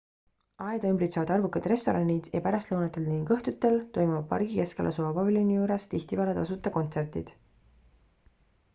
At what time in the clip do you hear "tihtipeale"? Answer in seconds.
5.95-6.37